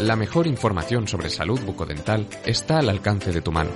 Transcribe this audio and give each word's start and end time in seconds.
La 0.00 0.16
mejor 0.16 0.48
información 0.48 1.06
sobre 1.06 1.30
salud 1.30 1.60
bucodental 1.60 2.26
está 2.44 2.78
al 2.80 2.88
alcance 2.88 3.30
de 3.30 3.40
tu 3.40 3.52
mano. 3.52 3.70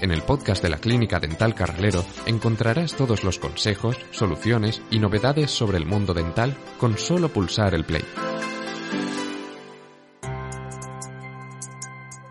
En 0.00 0.10
el 0.10 0.22
podcast 0.22 0.62
de 0.62 0.70
la 0.70 0.78
Clínica 0.78 1.20
Dental 1.20 1.54
Carralero 1.54 2.02
encontrarás 2.24 2.94
todos 2.94 3.24
los 3.24 3.38
consejos, 3.38 3.98
soluciones 4.10 4.80
y 4.90 4.98
novedades 4.98 5.50
sobre 5.50 5.76
el 5.76 5.84
mundo 5.84 6.14
dental 6.14 6.56
con 6.78 6.96
solo 6.96 7.28
pulsar 7.28 7.74
el 7.74 7.84
play. 7.84 8.04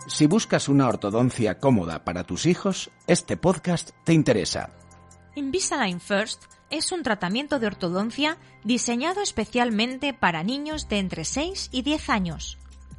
Si 0.07 0.25
buscas 0.25 0.67
una 0.67 0.87
ortodoncia 0.87 1.59
cómoda 1.59 2.03
para 2.03 2.23
tus 2.23 2.47
hijos, 2.47 2.89
este 3.05 3.37
podcast 3.37 3.91
te 4.05 4.13
interesa. 4.13 4.71
Invisalign 5.35 5.99
First 5.99 6.45
es 6.71 6.91
un 6.91 7.03
tratamiento 7.03 7.59
de 7.59 7.67
ortodoncia 7.67 8.39
diseñado 8.63 9.21
especialmente 9.21 10.15
para 10.15 10.41
niños 10.41 10.89
de 10.89 10.97
entre 10.97 11.25
6 11.25 11.69
y 11.71 11.83
10 11.83 12.09
años. 12.09 12.57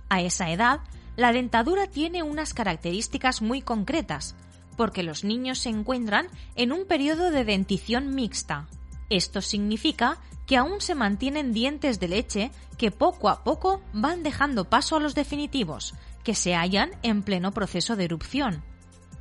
A 0.08 0.20
esa 0.20 0.50
edad, 0.50 0.80
la 1.16 1.32
dentadura 1.32 1.86
tiene 1.86 2.22
unas 2.22 2.54
características 2.54 3.42
muy 3.42 3.60
concretas, 3.60 4.36
porque 4.76 5.02
los 5.02 5.24
niños 5.24 5.58
se 5.58 5.68
encuentran 5.68 6.28
en 6.54 6.72
un 6.72 6.86
periodo 6.86 7.30
de 7.30 7.44
dentición 7.44 8.14
mixta. 8.14 8.68
Esto 9.10 9.40
significa 9.42 10.18
que 10.46 10.56
aún 10.56 10.80
se 10.80 10.94
mantienen 10.94 11.52
dientes 11.52 12.00
de 12.00 12.08
leche 12.08 12.50
que 12.78 12.90
poco 12.90 13.28
a 13.28 13.42
poco 13.42 13.82
van 13.92 14.22
dejando 14.22 14.64
paso 14.64 14.96
a 14.96 15.00
los 15.00 15.14
definitivos, 15.14 15.94
que 16.22 16.34
se 16.34 16.54
hallan 16.54 16.90
en 17.02 17.22
pleno 17.22 17.52
proceso 17.52 17.96
de 17.96 18.04
erupción. 18.04 18.62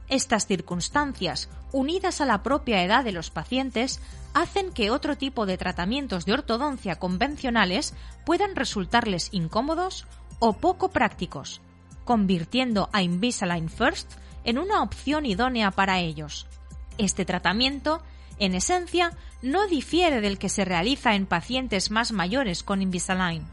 Estas 0.09 0.45
circunstancias, 0.45 1.49
unidas 1.73 2.21
a 2.21 2.25
la 2.25 2.43
propia 2.43 2.83
edad 2.83 3.03
de 3.03 3.11
los 3.11 3.29
pacientes, 3.29 3.99
hacen 4.33 4.71
que 4.71 4.91
otro 4.91 5.17
tipo 5.17 5.45
de 5.45 5.57
tratamientos 5.57 6.25
de 6.25 6.33
ortodoncia 6.33 6.95
convencionales 6.95 7.93
puedan 8.25 8.55
resultarles 8.55 9.29
incómodos 9.31 10.05
o 10.39 10.53
poco 10.53 10.89
prácticos, 10.89 11.61
convirtiendo 12.05 12.89
a 12.93 13.01
Invisalign 13.01 13.69
First 13.69 14.13
en 14.43 14.57
una 14.57 14.81
opción 14.81 15.25
idónea 15.25 15.71
para 15.71 15.99
ellos. 15.99 16.47
Este 16.97 17.25
tratamiento, 17.25 18.01
en 18.39 18.55
esencia, 18.55 19.11
no 19.41 19.67
difiere 19.67 20.21
del 20.21 20.39
que 20.39 20.49
se 20.49 20.65
realiza 20.65 21.15
en 21.15 21.25
pacientes 21.25 21.91
más 21.91 22.11
mayores 22.11 22.63
con 22.63 22.81
Invisalign. 22.81 23.45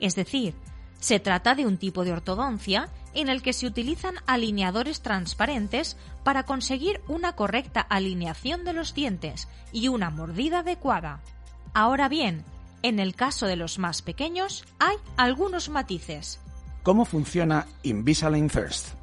Es 0.00 0.14
decir, 0.14 0.54
se 1.00 1.18
trata 1.18 1.54
de 1.54 1.66
un 1.66 1.78
tipo 1.78 2.04
de 2.04 2.12
ortodoncia 2.12 2.88
en 3.14 3.28
el 3.28 3.42
que 3.42 3.52
se 3.52 3.66
utilizan 3.66 4.14
alineadores 4.26 5.02
transparentes 5.02 5.96
para 6.22 6.44
conseguir 6.44 7.00
una 7.08 7.34
correcta 7.34 7.80
alineación 7.80 8.64
de 8.64 8.72
los 8.72 8.94
dientes 8.94 9.48
y 9.72 9.88
una 9.88 10.10
mordida 10.10 10.60
adecuada. 10.60 11.20
Ahora 11.74 12.08
bien, 12.08 12.44
en 12.82 12.98
el 12.98 13.14
caso 13.14 13.46
de 13.46 13.56
los 13.56 13.78
más 13.78 14.02
pequeños 14.02 14.64
hay 14.78 14.96
algunos 15.16 15.68
matices. 15.68 16.40
¿Cómo 16.82 17.04
funciona 17.04 17.66
Invisalign 17.82 18.50
First? 18.50 18.94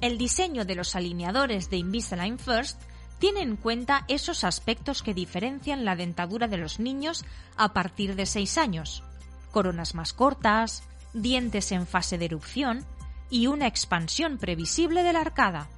El 0.00 0.18
diseño 0.18 0.64
de 0.64 0.74
los 0.74 0.94
alineadores 0.94 1.70
de 1.70 1.78
Invisalign 1.78 2.38
First 2.38 2.80
tiene 3.18 3.40
en 3.40 3.56
cuenta 3.56 4.04
esos 4.08 4.44
aspectos 4.44 5.02
que 5.02 5.14
diferencian 5.14 5.86
la 5.86 5.96
dentadura 5.96 6.48
de 6.48 6.58
los 6.58 6.78
niños 6.78 7.24
a 7.56 7.72
partir 7.72 8.14
de 8.14 8.26
6 8.26 8.58
años. 8.58 9.02
Coronas 9.50 9.94
más 9.94 10.12
cortas, 10.12 10.82
dientes 11.14 11.72
en 11.72 11.86
fase 11.86 12.18
de 12.18 12.26
erupción 12.26 12.84
y 13.30 13.46
una 13.46 13.66
expansión 13.66 14.36
previsible 14.36 15.02
de 15.02 15.14
la 15.14 15.20
arcada. 15.20 15.68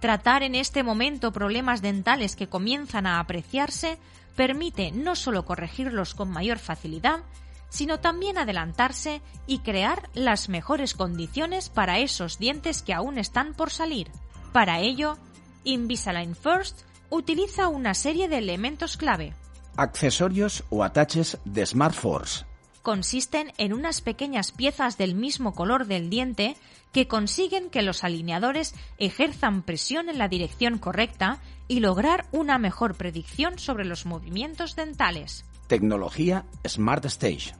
Tratar 0.00 0.42
en 0.42 0.54
este 0.54 0.82
momento 0.82 1.32
problemas 1.32 1.82
dentales 1.82 2.34
que 2.34 2.48
comienzan 2.48 3.06
a 3.06 3.20
apreciarse 3.20 3.98
permite 4.40 4.90
no 4.90 5.16
solo 5.16 5.44
corregirlos 5.44 6.14
con 6.14 6.30
mayor 6.30 6.58
facilidad, 6.58 7.20
sino 7.68 8.00
también 8.00 8.38
adelantarse 8.38 9.20
y 9.46 9.58
crear 9.58 10.08
las 10.14 10.48
mejores 10.48 10.94
condiciones 10.94 11.68
para 11.68 11.98
esos 11.98 12.38
dientes 12.38 12.80
que 12.80 12.94
aún 12.94 13.18
están 13.18 13.52
por 13.52 13.68
salir. 13.68 14.10
Para 14.54 14.80
ello, 14.80 15.18
Invisalign 15.64 16.34
First 16.34 16.84
utiliza 17.10 17.68
una 17.68 17.92
serie 17.92 18.30
de 18.30 18.38
elementos 18.38 18.96
clave. 18.96 19.34
Accesorios 19.76 20.64
o 20.70 20.84
ataches 20.84 21.36
de 21.44 21.66
Smart 21.66 21.94
Force 21.94 22.46
consisten 22.82 23.52
en 23.58 23.72
unas 23.72 24.00
pequeñas 24.00 24.52
piezas 24.52 24.96
del 24.98 25.14
mismo 25.14 25.54
color 25.54 25.86
del 25.86 26.10
diente 26.10 26.56
que 26.92 27.06
consiguen 27.06 27.70
que 27.70 27.82
los 27.82 28.04
alineadores 28.04 28.74
ejerzan 28.98 29.62
presión 29.62 30.08
en 30.08 30.18
la 30.18 30.28
dirección 30.28 30.78
correcta 30.78 31.38
y 31.68 31.80
lograr 31.80 32.26
una 32.32 32.58
mejor 32.58 32.94
predicción 32.96 33.58
sobre 33.58 33.84
los 33.84 34.06
movimientos 34.06 34.74
dentales. 34.76 35.44
Tecnología 35.68 36.44
Smart 36.66 37.04
Stage. 37.04 37.54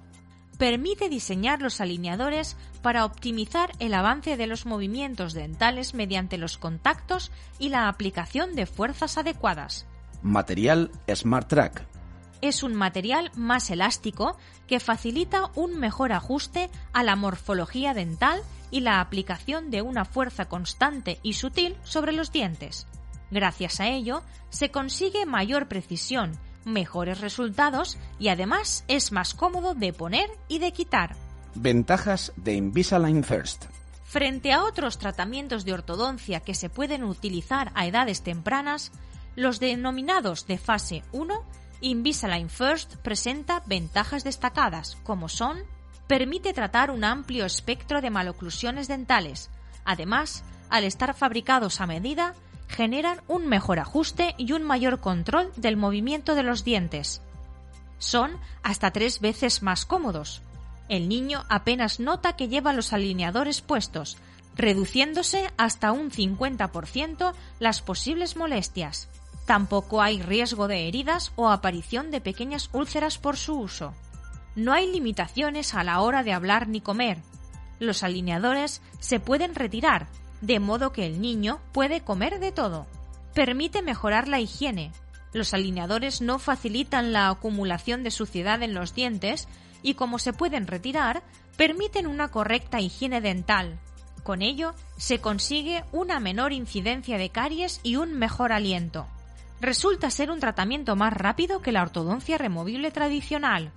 Permite 0.58 1.08
diseñar 1.08 1.62
los 1.62 1.80
alineadores 1.80 2.56
para 2.82 3.04
optimizar 3.04 3.72
el 3.78 3.94
avance 3.94 4.36
de 4.36 4.46
los 4.46 4.66
movimientos 4.66 5.32
dentales 5.32 5.94
mediante 5.94 6.36
los 6.36 6.58
contactos 6.58 7.30
y 7.58 7.68
la 7.68 7.88
aplicación 7.88 8.54
de 8.54 8.66
fuerzas 8.66 9.16
adecuadas. 9.16 9.86
Material 10.22 10.90
Smart 11.14 11.48
Track 11.48 11.89
es 12.42 12.62
un 12.62 12.74
material 12.74 13.30
más 13.34 13.70
elástico 13.70 14.36
que 14.66 14.80
facilita 14.80 15.50
un 15.54 15.78
mejor 15.78 16.12
ajuste 16.12 16.70
a 16.92 17.02
la 17.02 17.16
morfología 17.16 17.94
dental 17.94 18.42
y 18.70 18.80
la 18.80 19.00
aplicación 19.00 19.70
de 19.70 19.82
una 19.82 20.04
fuerza 20.04 20.46
constante 20.48 21.18
y 21.22 21.34
sutil 21.34 21.76
sobre 21.82 22.12
los 22.12 22.32
dientes. 22.32 22.86
Gracias 23.30 23.80
a 23.80 23.88
ello, 23.88 24.22
se 24.48 24.70
consigue 24.70 25.26
mayor 25.26 25.68
precisión, 25.68 26.38
mejores 26.64 27.20
resultados 27.20 27.98
y 28.18 28.28
además 28.28 28.84
es 28.88 29.12
más 29.12 29.34
cómodo 29.34 29.74
de 29.74 29.92
poner 29.92 30.30
y 30.48 30.58
de 30.58 30.72
quitar. 30.72 31.16
Ventajas 31.54 32.32
de 32.36 32.54
Invisalign 32.54 33.24
First. 33.24 33.64
Frente 34.04 34.52
a 34.52 34.64
otros 34.64 34.98
tratamientos 34.98 35.64
de 35.64 35.72
ortodoncia 35.72 36.40
que 36.40 36.54
se 36.54 36.68
pueden 36.68 37.04
utilizar 37.04 37.70
a 37.74 37.86
edades 37.86 38.22
tempranas, 38.22 38.90
los 39.36 39.60
denominados 39.60 40.46
de 40.46 40.58
fase 40.58 41.04
1 41.12 41.44
Invisalign 41.80 42.50
First 42.50 42.96
presenta 42.96 43.62
ventajas 43.66 44.24
destacadas, 44.24 44.96
como 45.02 45.28
son 45.28 45.58
permite 46.06 46.52
tratar 46.52 46.90
un 46.90 47.04
amplio 47.04 47.46
espectro 47.46 48.00
de 48.00 48.10
maloclusiones 48.10 48.88
dentales. 48.88 49.48
Además, 49.84 50.44
al 50.68 50.84
estar 50.84 51.14
fabricados 51.14 51.80
a 51.80 51.86
medida, 51.86 52.34
generan 52.68 53.20
un 53.28 53.46
mejor 53.46 53.78
ajuste 53.78 54.34
y 54.36 54.52
un 54.52 54.62
mayor 54.62 55.00
control 55.00 55.52
del 55.56 55.76
movimiento 55.76 56.34
de 56.34 56.42
los 56.42 56.64
dientes. 56.64 57.22
Son 57.98 58.38
hasta 58.62 58.90
tres 58.90 59.20
veces 59.20 59.62
más 59.62 59.86
cómodos. 59.86 60.42
El 60.88 61.08
niño 61.08 61.44
apenas 61.48 62.00
nota 62.00 62.34
que 62.34 62.48
lleva 62.48 62.72
los 62.72 62.92
alineadores 62.92 63.60
puestos, 63.60 64.16
reduciéndose 64.56 65.50
hasta 65.56 65.92
un 65.92 66.10
50% 66.10 67.34
las 67.60 67.82
posibles 67.82 68.36
molestias. 68.36 69.08
Tampoco 69.50 70.00
hay 70.00 70.22
riesgo 70.22 70.68
de 70.68 70.86
heridas 70.86 71.32
o 71.34 71.48
aparición 71.48 72.12
de 72.12 72.20
pequeñas 72.20 72.70
úlceras 72.72 73.18
por 73.18 73.36
su 73.36 73.58
uso. 73.58 73.94
No 74.54 74.72
hay 74.72 74.86
limitaciones 74.86 75.74
a 75.74 75.82
la 75.82 75.98
hora 76.02 76.22
de 76.22 76.32
hablar 76.32 76.68
ni 76.68 76.80
comer. 76.80 77.18
Los 77.80 78.04
alineadores 78.04 78.80
se 79.00 79.18
pueden 79.18 79.56
retirar, 79.56 80.06
de 80.40 80.60
modo 80.60 80.92
que 80.92 81.04
el 81.04 81.20
niño 81.20 81.58
puede 81.72 82.02
comer 82.02 82.38
de 82.38 82.52
todo. 82.52 82.86
Permite 83.34 83.82
mejorar 83.82 84.28
la 84.28 84.38
higiene. 84.38 84.92
Los 85.32 85.52
alineadores 85.52 86.20
no 86.20 86.38
facilitan 86.38 87.12
la 87.12 87.28
acumulación 87.28 88.04
de 88.04 88.12
suciedad 88.12 88.62
en 88.62 88.72
los 88.72 88.94
dientes 88.94 89.48
y 89.82 89.94
como 89.94 90.20
se 90.20 90.32
pueden 90.32 90.68
retirar, 90.68 91.24
permiten 91.56 92.06
una 92.06 92.28
correcta 92.28 92.80
higiene 92.80 93.20
dental. 93.20 93.80
Con 94.22 94.42
ello, 94.42 94.76
se 94.96 95.20
consigue 95.20 95.82
una 95.90 96.20
menor 96.20 96.52
incidencia 96.52 97.18
de 97.18 97.30
caries 97.30 97.80
y 97.82 97.96
un 97.96 98.16
mejor 98.16 98.52
aliento 98.52 99.08
resulta 99.60 100.10
ser 100.10 100.30
un 100.30 100.40
tratamiento 100.40 100.96
más 100.96 101.12
rápido 101.12 101.60
que 101.60 101.72
la 101.72 101.82
ortodoncia 101.82 102.38
removible 102.38 102.90
tradicional. 102.90 103.72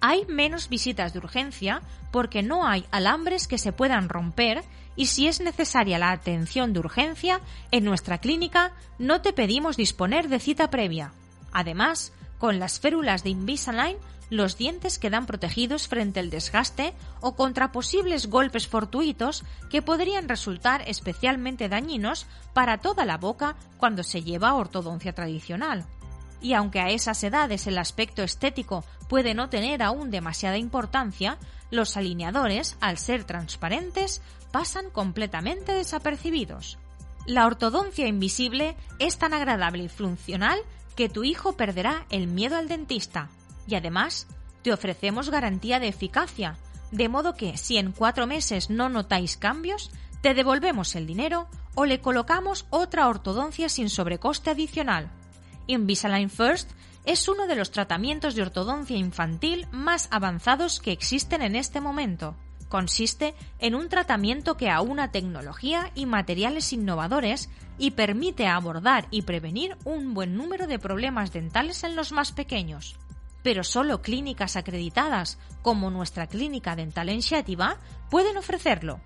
Hay 0.00 0.26
menos 0.26 0.68
visitas 0.68 1.12
de 1.12 1.18
urgencia 1.18 1.82
porque 2.12 2.42
no 2.42 2.66
hay 2.66 2.84
alambres 2.90 3.48
que 3.48 3.58
se 3.58 3.72
puedan 3.72 4.08
romper 4.08 4.62
y 4.96 5.06
si 5.06 5.26
es 5.26 5.40
necesaria 5.40 5.98
la 5.98 6.10
atención 6.10 6.72
de 6.72 6.80
urgencia, 6.80 7.40
en 7.70 7.84
nuestra 7.84 8.18
clínica 8.18 8.72
no 8.98 9.22
te 9.22 9.32
pedimos 9.32 9.76
disponer 9.76 10.28
de 10.28 10.38
cita 10.38 10.70
previa. 10.70 11.12
Además, 11.52 12.12
con 12.38 12.58
las 12.58 12.80
férulas 12.80 13.22
de 13.22 13.30
Invisalign 13.30 13.96
los 14.30 14.56
dientes 14.56 14.98
quedan 14.98 15.26
protegidos 15.26 15.86
frente 15.86 16.20
al 16.20 16.30
desgaste 16.30 16.94
o 17.20 17.36
contra 17.36 17.72
posibles 17.72 18.26
golpes 18.26 18.66
fortuitos 18.66 19.44
que 19.70 19.82
podrían 19.82 20.28
resultar 20.28 20.82
especialmente 20.86 21.68
dañinos 21.68 22.26
para 22.52 22.78
toda 22.78 23.04
la 23.04 23.18
boca 23.18 23.56
cuando 23.76 24.02
se 24.02 24.22
lleva 24.22 24.54
ortodoncia 24.54 25.12
tradicional. 25.12 25.84
Y 26.40 26.54
aunque 26.54 26.80
a 26.80 26.90
esas 26.90 27.22
edades 27.22 27.66
el 27.66 27.78
aspecto 27.78 28.22
estético 28.22 28.84
puede 29.08 29.34
no 29.34 29.48
tener 29.48 29.82
aún 29.82 30.10
demasiada 30.10 30.58
importancia, 30.58 31.38
los 31.70 31.96
alineadores, 31.96 32.76
al 32.80 32.98
ser 32.98 33.24
transparentes, 33.24 34.20
pasan 34.50 34.90
completamente 34.90 35.72
desapercibidos. 35.72 36.78
La 37.26 37.46
ortodoncia 37.46 38.06
invisible 38.06 38.76
es 38.98 39.16
tan 39.16 39.32
agradable 39.32 39.84
y 39.84 39.88
funcional 39.88 40.58
que 40.94 41.08
tu 41.08 41.24
hijo 41.24 41.56
perderá 41.56 42.06
el 42.10 42.26
miedo 42.26 42.56
al 42.56 42.68
dentista 42.68 43.30
y 43.66 43.74
además 43.76 44.26
te 44.62 44.72
ofrecemos 44.72 45.30
garantía 45.30 45.80
de 45.80 45.88
eficacia. 45.88 46.56
de 46.90 47.08
modo 47.08 47.34
que 47.34 47.56
si 47.56 47.76
en 47.76 47.90
cuatro 47.90 48.28
meses 48.28 48.70
no 48.70 48.88
notáis 48.88 49.36
cambios, 49.36 49.90
te 50.20 50.32
devolvemos 50.32 50.94
el 50.94 51.08
dinero 51.08 51.48
o 51.74 51.86
le 51.86 52.00
colocamos 52.00 52.66
otra 52.70 53.08
ortodoncia 53.08 53.68
sin 53.68 53.90
sobrecoste 53.90 54.50
adicional. 54.50 55.10
Invisalign 55.66 56.30
First 56.30 56.70
es 57.04 57.28
uno 57.28 57.48
de 57.48 57.56
los 57.56 57.72
tratamientos 57.72 58.36
de 58.36 58.42
ortodoncia 58.42 58.96
infantil 58.96 59.66
más 59.72 60.08
avanzados 60.12 60.78
que 60.78 60.92
existen 60.92 61.42
en 61.42 61.56
este 61.56 61.80
momento. 61.80 62.36
Consiste 62.68 63.34
en 63.58 63.74
un 63.74 63.88
tratamiento 63.88 64.56
que 64.56 64.70
aúna 64.70 65.10
tecnología 65.12 65.90
y 65.94 66.06
materiales 66.06 66.72
innovadores 66.72 67.50
y 67.78 67.92
permite 67.92 68.46
abordar 68.46 69.06
y 69.10 69.22
prevenir 69.22 69.76
un 69.84 70.12
buen 70.14 70.36
número 70.36 70.66
de 70.66 70.78
problemas 70.78 71.32
dentales 71.32 71.84
en 71.84 71.96
los 71.96 72.12
más 72.12 72.32
pequeños. 72.32 72.96
Pero 73.42 73.64
solo 73.64 74.00
clínicas 74.00 74.56
acreditadas, 74.56 75.38
como 75.62 75.90
nuestra 75.90 76.26
clínica 76.26 76.76
dental 76.76 77.10
en 77.10 77.20
pueden 78.10 78.36
ofrecerlo. 78.36 79.00